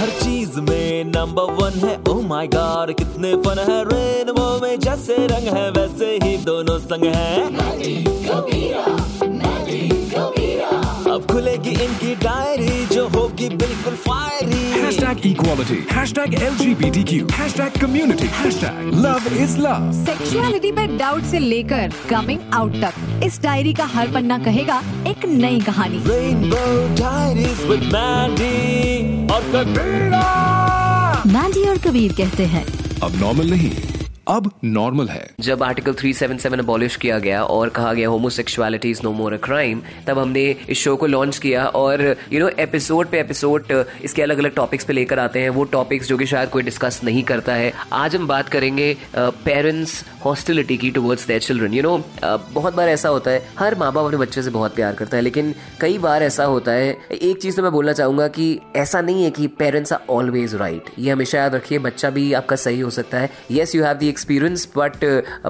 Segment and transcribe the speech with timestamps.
[0.00, 5.16] हर चीज़ में number one है। Oh my god कितने फन है। रेनबो में जैसे
[5.26, 7.28] रंग है वैसे ही दोनों संग है।
[11.12, 15.82] अब खुलेगी इनकी डायरी जो होगी बिल्कुल fiery Hashtag equality.
[15.82, 17.28] Hashtag LGBTQ.
[17.30, 18.26] Hashtag community.
[18.38, 19.84] Hashtag love is love.
[19.94, 25.24] Sexuality पे डाउट से लेकर कमिंग आउट तक इस डायरी का हर पन्ना कहेगा एक
[25.26, 25.98] नई कहानी
[31.34, 32.64] मैंडी और कबीर कहते हैं
[33.02, 33.70] अब नॉर्मल नहीं
[34.30, 39.12] अब नॉर्मल है। जब आर्टिकल 377 अबॉलिश किया गया और कहा गया homosexuality is no
[39.12, 43.20] more a crime तब हमने इस शो को लॉन्च किया और यू नो एपिसोड पे
[43.20, 43.72] एपिसोड
[44.04, 47.00] इसके अलग अलग टॉपिक्स पे लेकर आते हैं, वो टॉपिक्स जो कि शायद कोई डिस्कस
[47.04, 51.96] नहीं करता है। आज हम बात करेंगे पेरेंट्स हॉस्टिलिटी की towards their children you know
[52.22, 55.22] बहुत बार ऐसा होता है, हर माँ बाप अपने बच्चे से बहुत प्यार करता है,
[55.22, 59.24] लेकिन कई बार ऐसा होता है, एक चीज़ तो मैं बोलना चाहूँगा कि ऐसा नहीं
[59.24, 62.90] है कि पेरेंट्स आर ऑलवेज राइट ये हमेशा याद रखिए, बच्चा भी आपका सही हो
[62.92, 64.96] सकता है। Yes you have the experience but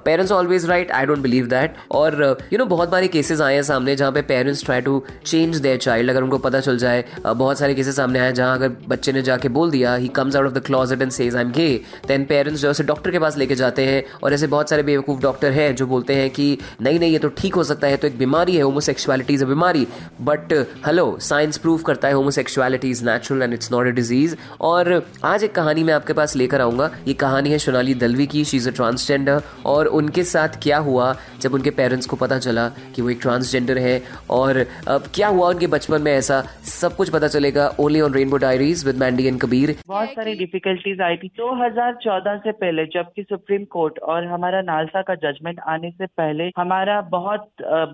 [0.04, 3.62] parents always right I don't believe that और यू नो बहुत बारे केसेस आए हैं
[3.62, 7.34] सामने जहाँ पे parents try to change their child अगर उनको पता चल जाए uh,
[7.34, 10.46] बहुत सारे केसेस सामने आए जहाँ अगर बच्चे ने जाके बोल दिया he comes out
[10.46, 11.68] of the closet and says I am gay
[12.08, 15.20] then parents जो है डॉक्टर के पास लेके जाते हैं और ऐसे बहुत सारे बेवकूफ़
[15.22, 16.46] डॉक्टर हैं जो बोलते हैं कि
[16.82, 19.48] नहीं नहीं ये तो ठीक हो सकता है तो एक बीमारी है होमोसेक्सुअलिटी इज़ अ
[19.48, 19.86] बीमारी.
[20.22, 20.52] बट
[20.86, 24.92] हेलो साइंस प्रूव करता है homosexuality is natural and it's not a disease और
[25.24, 28.59] आज एक कहानी मैं आपके पास लेकर आऊँगा। ये कहानी है सोनाली दलवी की शी
[28.60, 33.02] इज़ अ ट्रांसजेंडर और उनके साथ क्या हुआ जब उनके पेरेंट्स को पता चला कि
[33.02, 36.40] वो एक ट्रांसजेंडर है और अब क्या हुआ उनके बचपन में ऐसा?
[36.70, 41.00] सब कुछ पता चलेगा only on Rainbow Diaries with Mandy and Kabir बहुत सारी डिफिकल्टीज
[41.00, 46.06] आई थी। 2014 से पहले जबकि सुप्रीम कोर्ट और हमारा नालसा का जजमेंट आने से
[46.18, 47.48] पहले हमारा बहुत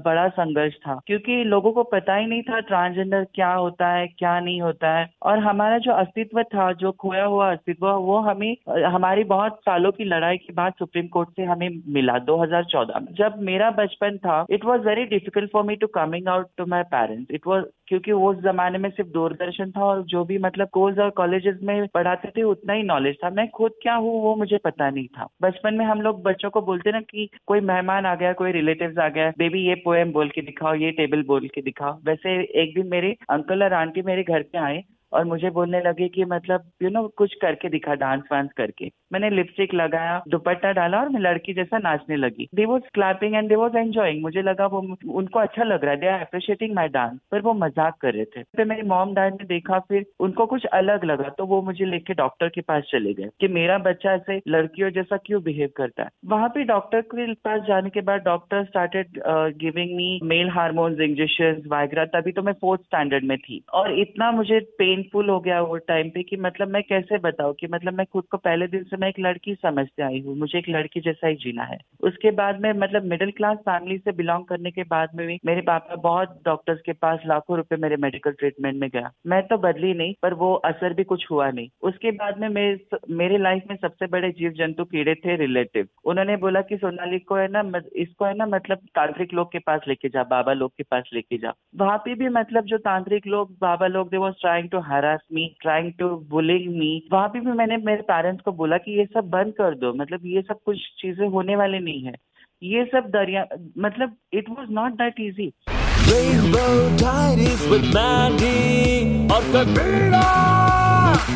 [0.04, 4.38] बड़ा संघर्ष था। क्योंकि लोगों को पता ही नहीं था ट्रांसजेंडर क्या होता है क्या
[4.40, 8.56] नहीं होता है। और हमारा जो अस्तित्व था जो खोया हुआ अस्तित्व वो हमें
[8.86, 13.40] हमारी बहुत सालों की लड़ाई के बाद सुप्रीम कोर्ट से हमें मिला 2014 में। जब
[13.42, 17.34] मेरा बचपन था it was very difficult for me to coming out to my parents
[17.34, 21.10] it was क्योंकि उस जमाने में सिर्फ़ दूरदर्शन था और जो भी मतलब स्कूल्स और
[21.10, 24.90] कॉलेजेस में पढ़ाते थे, उतना ही नॉलेज था। मैं खुद क्या हूँ, वो मुझे पता
[24.90, 28.32] नहीं था। बचपन में हम लोग बच्चों को बोलते ना कि कोई मेहमान आ गया,
[28.32, 31.98] कोई रिलेटिव आ गया बेबी ये पोएम बोल के दिखाओ, ये टेबल बोल के दिखाओ।
[32.04, 36.08] वैसे एक दिन मेरे अंकल और आंटी मेरे घर पे आए और मुझे बोलने लगे
[36.08, 41.00] कि मतलब यू नो कुछ करके दिखा डांस वांस करके। मैंने लिपस्टिक लगाया, दुपट्टा डाला
[41.00, 44.66] और मैं लड़की जैसा नाचने लगी। They was clapping and they was enjoying मुझे लगा
[44.66, 44.80] वो,
[45.10, 48.24] उनको अच्छा लग रहा है। They are appreciating my dance पर वो मज़ाक कर रहे
[48.26, 51.84] थे। फिर मेरी मॉम डैड ने देखा, फिर उनको कुछ अलग लगा तो वो मुझे
[51.84, 56.02] लेके डॉक्टर के पास चले गए कि मेरा बच्चा ऐसे लड़कियों जैसा क्यों बिहेव करता
[56.02, 56.08] है?
[56.26, 59.20] वहाँ पे डॉक्टर के पास जाने के बाद doctor started
[59.58, 64.30] giving me male hormones injection Viagra तभी तो मैं फोर्थ स्टैंडर्ड में थी। और इतना
[64.32, 64.60] मुझे
[64.96, 67.54] पेनफुल हो गया वो टाइम पे कि मतलब मैं कैसे बताऊँ?
[67.54, 70.58] कि मतलब मैं खुद को पहले दिन से मैं एक लड़की समझते आई हूँ, मुझे
[70.58, 74.44] एक लड़की जैसा ही जीना है। उसके बाद में मतलब मिडिल क्लास फैमिली से बिलोंग
[74.44, 78.32] करने के बाद में भी मेरे पापा बहुत डॉक्टर्स के पास लाखों रुपए मेरे मेडिकल
[78.32, 82.10] ट्रीटमेंट में गया। मैं तो बदली नहीं, पर वो असर भी कुछ हुआ नहीं। उसके
[82.12, 86.76] बाद में मेरे लाइफ में सबसे बड़े जीव जंतु कीड़े थे रिलेटिव उन्होंने बोला कि
[86.76, 90.52] सोनाली को है ना इसको है ना मतलब तांत्रिक लोग के पास लेके जा, बाबा
[90.52, 94.16] लोग के पास लेके जा। वहाँ पे भी मतलब जो तांत्रिक लोग, बाबा लोग they
[94.16, 98.42] was trying to harass me trying to bullying me वहाँ पे भी मैंने मेरे पेरेंट्स
[98.44, 101.78] को बोला कि ये सब बंद कर दो मतलब ये सब कुछ चीज़ें होने वाली
[101.80, 102.14] नहीं है।
[102.62, 103.44] ये सब दरिया
[103.78, 105.52] मतलब it was not that easy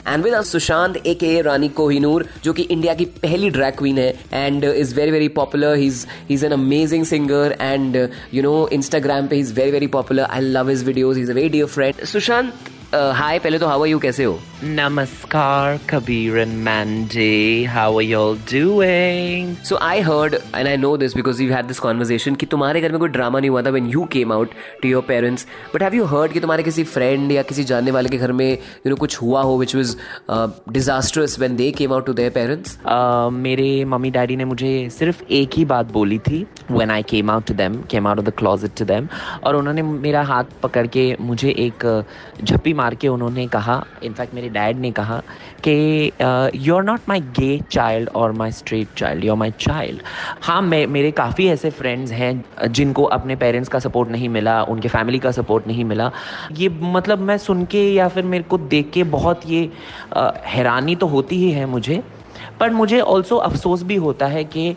[0.06, 4.08] and with Sushant A K Rani Kohinoor जो कि इंडिया की पहली ड्रैग क्वीन है
[4.34, 5.86] and is very very popular he
[6.30, 7.96] is an amazing singer and
[8.34, 11.48] you know Instagram पे is very very popular I love his videos is a very
[11.48, 17.64] dear friend Sushant hi पहले तो how are you कैसे हो Namaskar, Kabir and Mandy.
[17.64, 19.54] How are y'all doing?
[19.64, 22.92] So I heard and I know this because you had this conversation कि तुम्हारे घर
[22.92, 24.50] में कोई drama नहीं हुआ था when you came out
[24.82, 28.08] to your parents but have you heard कि तुम्हारे किसी फ्रेंड या किसी जानने वाले
[28.08, 29.96] के घर में यू you नो know, कुछ हुआ हो which was
[30.72, 32.78] disastrous when they came out to their parents
[33.38, 37.46] मेरे मम्मी डैडी ने मुझे सिर्फ़ एक ही बात बोली थी when I came out
[37.46, 39.08] to them, came out of the closet to them,
[39.44, 42.04] और उन्होंने मेरा हाथ पकड़ के मुझे एक
[42.44, 45.20] झप्पी मार के उन्होंने कहा इनफैक्ट मेरे डैड ने कहा
[45.66, 45.72] कि
[46.56, 50.02] you are not my gay child और my straight child you are my child
[50.42, 52.32] हाँ मैं मेरे काफ़ी ऐसे फ्रेंड्स हैं
[52.72, 56.10] जिनको अपने पेरेंट्स का सपोर्ट नहीं मिला उनके फैमिली का सपोर्ट नहीं मिला।
[56.52, 59.70] ये मतलब मैं सुन के या फिर मेरे को देख के बहुत ये
[60.12, 62.02] अ, हैरानी तो होती ही है मुझे।
[62.60, 64.68] पर मुझे ऑल्सो अफसोस भी होता है कि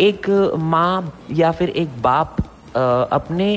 [0.00, 0.28] एक
[0.58, 2.36] माँ या फिर एक बाप
[2.76, 2.80] आ,
[3.12, 3.48] अपने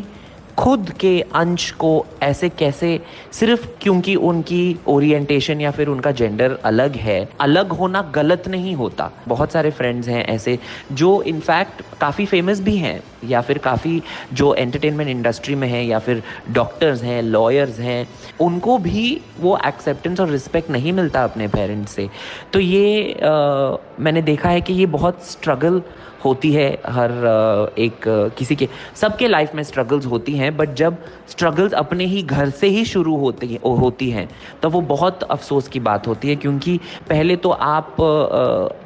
[0.62, 3.00] खुद के अंश को ऐसे कैसे
[3.34, 9.12] सिर्फ़ क्योंकि उनकी ओरिएंटेशन या फिर उनका जेंडर अलग है अलग होना गलत नहीं होता।
[9.28, 10.58] बहुत सारे फ्रेंड्स हैं ऐसे
[10.92, 14.02] जो इनफैक्ट काफ़ी फ़ेमस भी हैं या फिर काफ़ी
[14.34, 18.08] जो एंटरटेनमेंट इंडस्ट्री में हैं या फिर डॉक्टर्स हैं लॉयर्स हैं
[18.42, 22.10] उनको भी वो एक्सेप्टेंस और रिस्पेक्ट नहीं मिलता अपने पेरेंट्स से।
[22.54, 25.82] तो ये आ, मैंने देखा है कि ये बहुत स्ट्रगल
[26.26, 27.12] होती है हर
[27.80, 28.04] एक
[28.38, 30.98] किसी के, सबके लाइफ में स्ट्रगल्स होती हैं बट जब
[31.30, 34.28] स्ट्रगल्स अपने ही घर से ही शुरू होती होती हैं
[34.62, 36.80] तो वो बहुत अफसोस की बात होती है, क्योंकि
[37.10, 38.02] पहले तो आप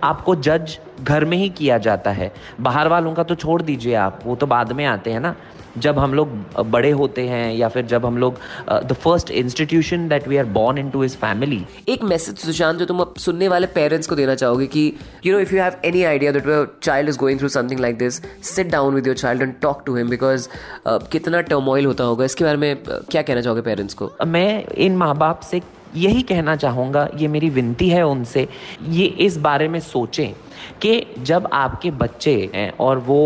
[0.04, 4.20] आपको जज घर में ही किया जाता है। बाहर वालों का तो छोड़ दीजिए आप,
[4.26, 5.36] वो तो बाद में आते हैं ना।
[5.78, 6.30] जब हम लोग
[6.72, 8.40] बड़े होते हैं या फिर जब हम लोग
[8.70, 13.00] the first institution that we are born into his family एक मैसेज सुशांत जो तुम
[13.00, 14.94] अब सुनने वाले पेरेंट्स को देना चाहोगे कि
[15.26, 17.98] you know if you have any idea that your child is going through something like
[17.98, 18.22] this
[18.56, 20.48] sit down with your child and talk to him because
[20.88, 24.12] कितना टर्मोइल होता होगा। इसके बारे में क्या कहना चाहोगे पेरेंट्स को?
[24.28, 25.62] मैं इन माँ बाप से
[25.96, 28.48] यही कहना चाहूँगा ये मेरी विनती है उनसे
[28.90, 30.34] ये इस बारे में सोचें
[30.82, 33.20] कि जब आपके बच्चे हैं और वो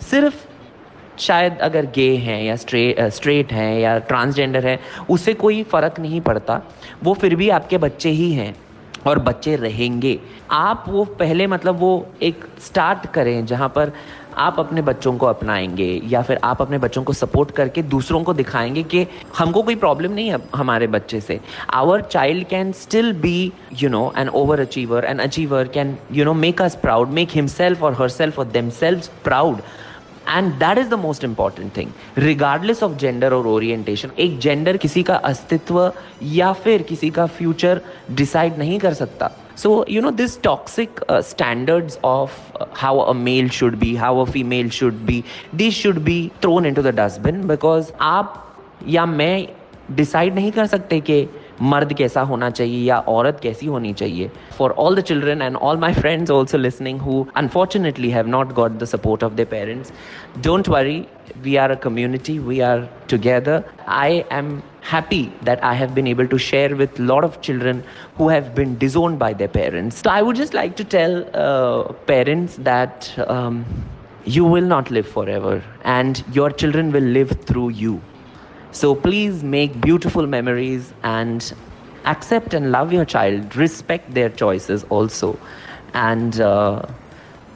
[0.00, 0.44] सिर्फ़
[1.18, 4.78] शायद अगर गे हैं या स्ट्रेट स्ट्रेट हैं या ट्रांसजेंडर हैं
[5.10, 6.60] उससे कोई फ़र्क नहीं पड़ता।
[7.04, 8.54] वो फिर भी आपके बच्चे ही हैं
[9.06, 10.18] और बच्चे रहेंगे।
[10.50, 13.92] आप वो पहले मतलब वो एक स्टार्ट करें जहाँ पर
[14.38, 18.32] आप अपने बच्चों को अपनाएँगे या फिर आप अपने बच्चों को सपोर्ट करके दूसरों को
[18.34, 19.06] दिखाएँगे कि
[19.38, 21.38] हमको कोई प्रॉब्लम नहीं है हमारे बच्चे से।
[21.74, 23.52] Our child can still be
[23.82, 27.82] you know an over achiever an achiever can you know make us proud make himself
[27.82, 29.60] और हर सेल्फ और themself proud
[30.28, 35.02] and that is the most important thing regardless of gender और orientation एक gender किसी
[35.02, 35.80] का अस्तित्व
[36.22, 37.80] या फिर किसी का फ्यूचर
[38.10, 39.30] डिसाइड नहीं कर सकता.
[39.56, 42.32] So you know this toxic standard of
[42.76, 45.22] how a male should be how a female should be
[45.54, 48.42] this should be thrown into the dustbin because आप
[48.88, 49.46] या मैं
[49.90, 51.26] डिसाइड नहीं कर सकते कि
[51.62, 54.30] मर्द कैसा होना चाहिए या औरत कैसी होनी चाहिए?
[54.58, 58.78] For all the children and all my friends also listening who unfortunately have not got
[58.78, 59.92] the support of the parents
[60.44, 61.04] don't worry
[61.42, 64.50] we are a community we are together I am
[64.92, 67.82] happy that I have been able to share with lot of children
[68.18, 71.24] who have been disowned by the parents तो I would just like to tell
[72.06, 73.14] parents that
[74.28, 77.98] you will not live forever and your children will live through you
[78.72, 81.52] so please make beautiful memories and
[82.04, 85.38] accept and love your child, respect their choices also.
[85.94, 86.82] And uh,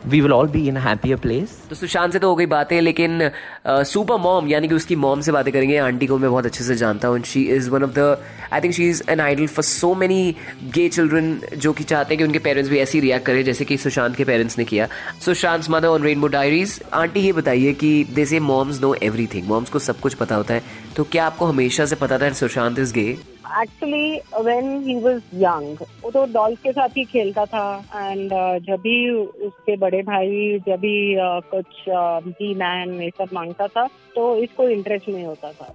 [0.06, 3.30] we will all be in happier place तो सुशांत से तो हो गई बातें, लेकिन
[3.66, 6.74] super mom, यानी कि उसकी मॉम से बातें करेंगे। आंटी को मैं बहुत अच्छे से
[6.76, 8.16] जानता हूँ she is one of the
[8.52, 10.34] I think she is an idol for so many
[10.74, 13.76] gay children जो कि चाहते हैं कि उनके पेरेंट्स भी ऐसे रिएक्ट करें, जैसे कि
[13.78, 14.88] सुशांत के पेरेंट्स ने किया।
[15.24, 19.70] Sushant mother on Rainbow Diaries aunty ये बताइए कि दे से मॉम्स नो एवरीथिंग मॉम्स
[19.70, 20.62] को सब कुछ पता होता है।
[20.96, 23.16] तो क्या आपको हमेशा से पता था Sushant is gay
[23.62, 28.66] actually when he was young वो तो डॉल्स के साथ ही खेलता था एंड uh,
[28.66, 29.10] जब भी
[29.46, 31.84] उसके बड़े भाई जब भी uh, कुछ
[32.28, 35.74] डी मैन ये सब माँगता था तो इसको इंटरेस्ट नहीं होता था।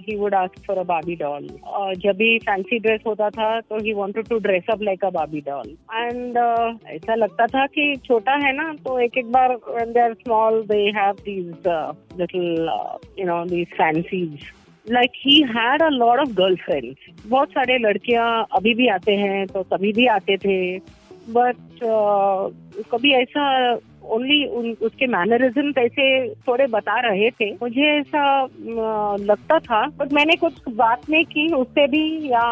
[0.00, 1.46] He would ask for a Babi doll
[1.98, 5.40] जब भी फैंसी ड्रेस होता था तो he wanted to dress up like a Babi
[5.40, 6.38] doll and
[6.86, 10.78] ऐसा लगता था कि छोटा है ना तो एक एक बार they are small they
[10.96, 11.54] have these
[12.20, 12.70] little
[13.18, 14.52] you know these fancies
[14.88, 19.46] like he had a lot of girl friends बहुत सारे लड़कियाँ अभी भी आते हैं
[19.46, 20.78] तो कभी भी आते थे।
[21.28, 22.52] बट uh,
[22.90, 24.44] कभी ऐसा ओनली
[24.82, 26.06] उसके मैनरिज्म ऐसे
[26.46, 28.22] थोड़े बता रहे थे। मुझे ऐसा
[29.22, 32.42] लगता था बट मैंने कुछ बात नहीं की उससे भी या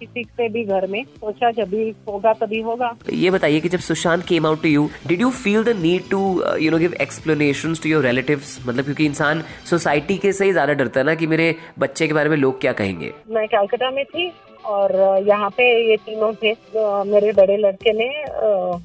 [0.00, 3.78] किसी से भी घर में। सोचा जब भी होगा तभी होगा। ये बताइए कि जब
[3.80, 6.20] Sushant came out to you did you feel the need to
[6.60, 10.72] you know give explanation to your relatives मतलब क्योंकि इंसान सोसाइटी के से ही ज़्यादा
[10.72, 14.04] डरता है ना कि मेरे बच्चे के बारे में लोग क्या कहेंगे। मैं कैलकाटा में
[14.04, 14.32] थी
[14.64, 14.92] और
[15.26, 16.52] यहाँ पे ये तीनों थे
[17.10, 18.08] मेरे बड़े लड़के ने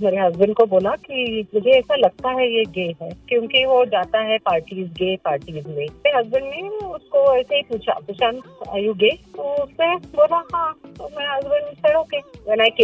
[0.02, 4.20] मेरे हस्बैंड को बोला कि मुझे ऐसा लगता है ये गे है, क्योंकि वो जाता
[4.22, 8.42] है पार्टीज़ गे पार्टीज़ में। मेरे हस्बैंड ने उसको ऐसे ही पूछा प्रशांत
[8.74, 11.10] आयु गे तो उसने बोला हाँ तो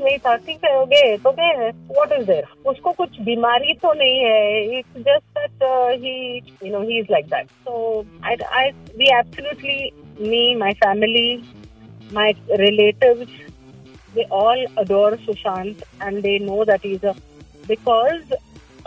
[2.66, 7.46] उसको कुछ बीमारी तो नहीं है। It's just that he know he is like that
[7.46, 9.90] so I I we absolutely
[10.20, 11.42] me my family
[12.14, 13.28] my relatives
[14.14, 17.12] they all adore Sushant and they know that is a
[17.68, 18.34] because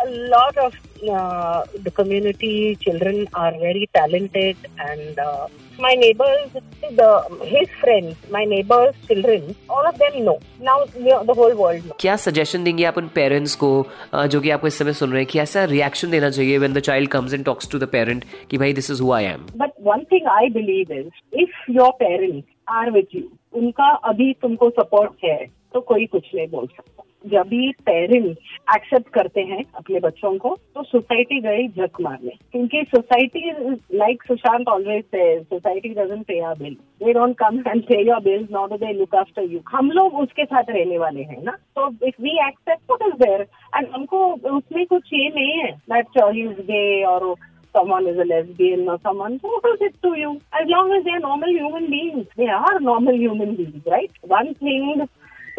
[0.03, 0.73] a lot of
[1.19, 5.47] uh, the community children are very talented and uh,
[5.79, 6.55] my neighbors
[6.99, 7.09] the
[7.51, 10.37] his friends my neighbors children all of them know.
[10.61, 11.97] Now the whole world knows.
[11.99, 13.71] क्या suggestion देंगे आप उन parents को
[14.13, 16.73] uh, जो कि आपको इस समय सुन रहे हैं कि ऐसा रिएक्शन देना चाहिए when
[16.73, 19.45] the child comes and talks to the parent कि भाई this is who I am
[19.57, 22.47] but one thing I believe is if your parents
[22.79, 23.23] are with you
[23.59, 25.37] उनका अभी तुमको सपोर्ट है
[25.73, 30.55] तो कोई कुछ नहीं बोल सकता। जब भी पेरेंट्स एक्सेप्ट करते हैं अपने बच्चों को
[30.75, 33.51] तो सोसाइटी गई झक मारने क्योंकि सोसाइटी
[33.97, 38.19] लाइक सुशांत ऑलवेज से society doesn't pay your bill they don't come and pay your
[38.23, 41.89] bills not they look after you हम लोग उसके साथ रहने वाले हैं ना तो
[42.07, 44.25] if we accept what is there and हमको
[44.57, 47.33] उसमें कुछ ये नहीं है दैट ही इज़ गे और
[47.75, 50.41] someone is a lesbian or someone, who does it to you?
[50.53, 52.27] As long as they are normal human beings.
[52.35, 54.11] They are normal human beings, right?
[54.21, 55.07] One thing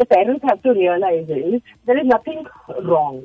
[0.01, 2.43] the parents have to realize is there is nothing
[2.89, 3.23] wrong.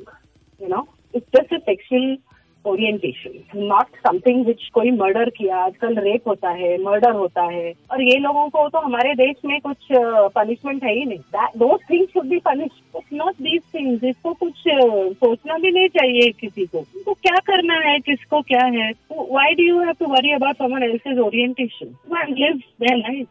[0.61, 2.17] You know, it's just a sexual
[2.65, 8.01] orientation not something which कोई murder किया आजकल rape होता है murder होता है। और
[8.03, 9.87] ये लोगों को तो हमारे देश में कुछ
[10.35, 15.57] पनिशमेंट है ही नहीं। दो things should be punish not these things इसको कुछ सोचना
[15.57, 18.91] भी नहीं चाहिए किसी को। तो क्या करना है किसको क्या है?
[19.11, 21.95] Why do you have to worry about someone else's orientation
[22.33, 23.27] live their life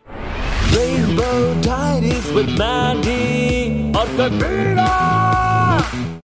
[0.75, 6.16] Rainbow tide is with Mandy on the beat.